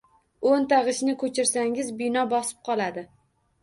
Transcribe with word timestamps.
O’nta 0.51 0.79
g’ishtni 0.87 1.15
ko’chirsangiz, 1.25 1.95
bino 2.03 2.27
bosib 2.37 2.69
qoladi… 2.71 3.09